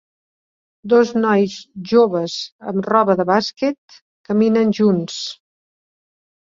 [0.93, 1.57] Dos nois
[1.91, 2.39] joves
[2.73, 5.25] amb roba de bàsquet caminen junts